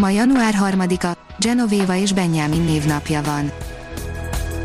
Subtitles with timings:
[0.00, 3.52] Ma január 3-a, Genovéva és Benjamin névnapja van.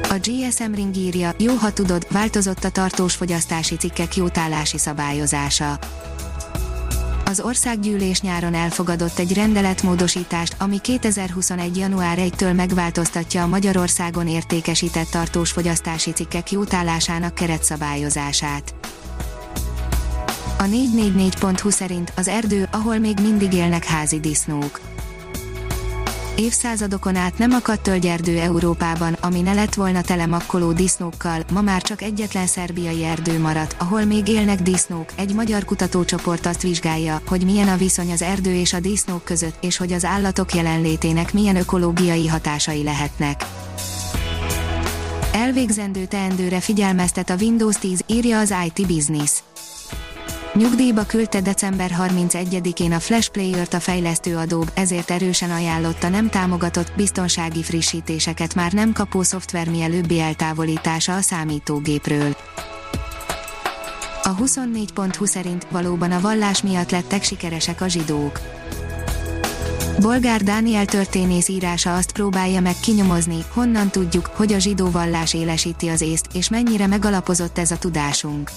[0.09, 5.79] A GSM Ring írja, jó ha tudod, változott a tartós fogyasztási cikkek jótállási szabályozása.
[7.25, 11.77] Az országgyűlés nyáron elfogadott egy rendeletmódosítást, ami 2021.
[11.77, 18.73] január 1-től megváltoztatja a Magyarországon értékesített tartós fogyasztási cikkek jótállásának keretszabályozását.
[20.57, 24.79] A 444.hu szerint az erdő, ahol még mindig élnek házi disznók
[26.35, 31.81] Évszázadokon át nem akadt tölgyerdő Európában, ami ne lett volna tele makkoló disznókkal, ma már
[31.81, 35.09] csak egyetlen szerbiai erdő maradt, ahol még élnek disznók.
[35.15, 39.63] Egy magyar kutatócsoport azt vizsgálja, hogy milyen a viszony az erdő és a disznók között,
[39.63, 43.45] és hogy az állatok jelenlétének milyen ökológiai hatásai lehetnek.
[45.33, 49.31] Elvégzendő teendőre figyelmeztet a Windows 10, írja az IT Business.
[50.55, 56.91] Nyugdíjba küldte december 31-én a Flash Player-t a fejlesztő adób, ezért erősen ajánlotta nem támogatott,
[56.95, 62.35] biztonsági frissítéseket már nem kapó szoftver mielőbbi eltávolítása a számítógépről.
[64.23, 68.39] A 24.20 szerint valóban a vallás miatt lettek sikeresek a zsidók.
[69.99, 75.87] Bolgár Dániel történész írása azt próbálja meg kinyomozni, honnan tudjuk, hogy a zsidó vallás élesíti
[75.87, 78.51] az észt, és mennyire megalapozott ez a tudásunk.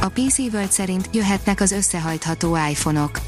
[0.00, 3.20] A PC World szerint jöhetnek az összehajtható iPhone-ok.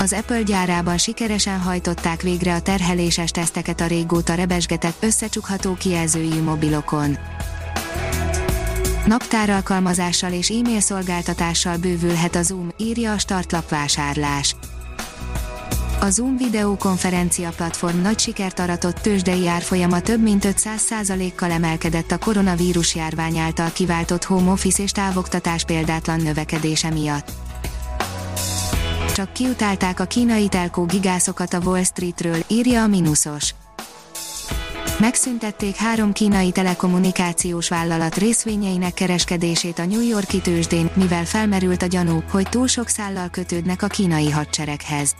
[0.00, 7.18] Az Apple gyárában sikeresen hajtották végre a terheléses teszteket a régóta rebesgetett összecsukható kijelzőjű mobilokon.
[9.06, 14.56] Naptáralkalmazással és e-mail szolgáltatással bővülhet a Zoom, írja a startlap vásárlás.
[16.04, 22.94] A Zoom videokonferencia platform nagy sikert aratott tőzsdei árfolyama több mint 500%-kal emelkedett a koronavírus
[22.94, 27.32] járvány által kiváltott home office és távoktatás példátlan növekedése miatt.
[29.14, 33.54] Csak kiutálták a kínai telkó gigászokat a Wall Streetről, írja a Minusos
[34.98, 42.22] megszüntették három kínai telekommunikációs vállalat részvényeinek kereskedését a New Yorki tőzsdén, mivel felmerült a gyanú,
[42.30, 45.14] hogy túl sok szállal kötődnek a kínai hadsereghez.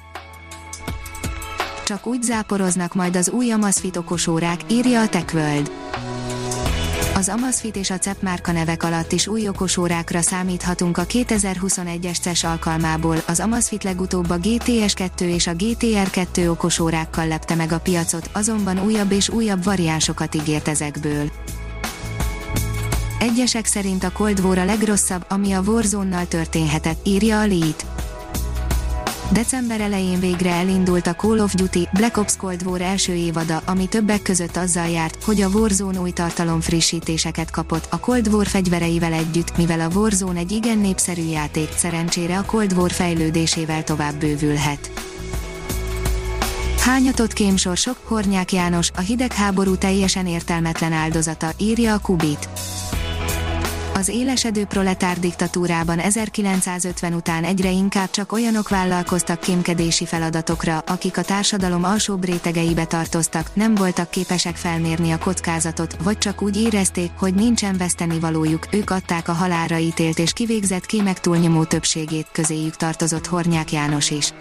[1.85, 5.71] Csak úgy záporoznak majd az új Amazfit okosórák, írja a TechWorld.
[7.15, 12.45] Az Amazfit és a CEP márka nevek alatt is új okosórákra számíthatunk a 2021-es CES
[12.45, 13.17] alkalmából.
[13.27, 19.13] Az Amazfit legutóbb a GTS2 és a GTR2 okosórákkal lepte meg a piacot, azonban újabb
[19.13, 21.31] és újabb variánsokat ígért ezekből.
[23.19, 27.77] Egyesek szerint a Cold War a legrosszabb, ami a Warzone-nal történhetett, írja a Lead.
[29.35, 33.89] December elején végre elindult a Call of Duty Black Ops Cold War első évada, ami
[33.89, 39.13] többek között azzal járt, hogy a Warzone új tartalom frissítéseket kapott a Cold War fegyvereivel
[39.13, 44.91] együtt, mivel a Warzone egy igen népszerű játék, szerencsére a Cold War fejlődésével tovább bővülhet.
[46.81, 52.49] Hányatott kémsorsok, Hornyák János, a hidegháború teljesen értelmetlen áldozata, írja a Kubit.
[53.97, 61.23] Az élesedő proletár diktatúrában 1950 után egyre inkább csak olyanok vállalkoztak kémkedési feladatokra, akik a
[61.23, 67.35] társadalom alsóbb rétegeibe tartoztak, nem voltak képesek felmérni a kockázatot, vagy csak úgy érezték, hogy
[67.35, 73.27] nincsen veszteni valójuk, ők adták a halálra ítélt és kivégzett kémek túlnyomó többségét, közéjük tartozott
[73.27, 74.33] Hornyák János is.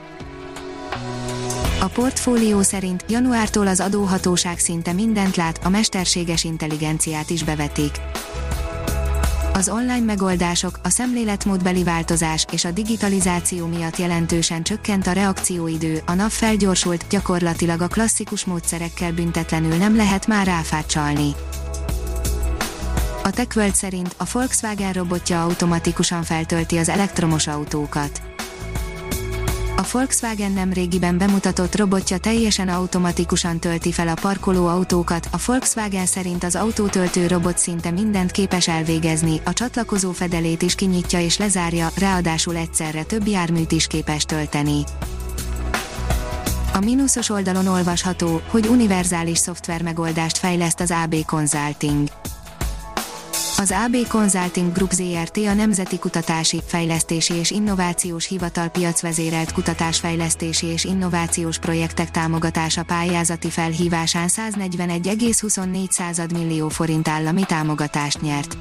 [1.80, 7.92] A portfólió szerint januártól az adóhatóság szinte mindent lát, a mesterséges intelligenciát is bevetik.
[9.56, 16.14] Az online megoldások, a szemléletmódbeli változás és a digitalizáció miatt jelentősen csökkent a reakcióidő, a
[16.14, 21.32] nap felgyorsult, gyakorlatilag a klasszikus módszerekkel büntetlenül nem lehet már áfát csalni.
[23.24, 28.33] A TechWorld szerint a Volkswagen robotja automatikusan feltölti az elektromos autókat
[29.84, 35.28] a Volkswagen nem régiben bemutatott robotja teljesen automatikusan tölti fel a parkoló autókat.
[35.32, 41.20] A Volkswagen szerint az autótöltő robot szinte mindent képes elvégezni, a csatlakozó fedelét is kinyitja
[41.20, 44.84] és lezárja, ráadásul egyszerre több járműt is képes tölteni.
[46.74, 52.08] A mínuszos oldalon olvasható, hogy univerzális szoftver megoldást fejleszt az AB Consulting
[53.58, 60.84] Az AB Consulting Group ZRT a Nemzeti Kutatási, Fejlesztési és Innovációs Hivatal piacvezérelt kutatásfejlesztési és
[60.84, 68.58] innovációs projektek támogatása pályázati felhívásán 141,24 millió forint állami támogatást nyert.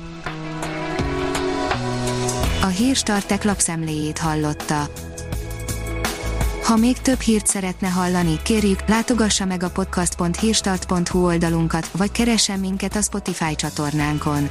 [2.62, 4.88] A Hírstartek lapszemléjét hallotta.
[6.64, 12.96] Ha még több hírt szeretne hallani, kérjük, látogassa meg a podcast.hírstart.hu oldalunkat, vagy keressen minket
[12.96, 14.50] a Spotify csatornánkon.